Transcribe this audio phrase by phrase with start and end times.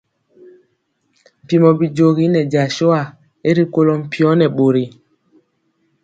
[1.43, 3.01] Mpiemɔ bijogi nɛ jasua
[3.47, 4.85] y rikolɔ mpio nɛ bori.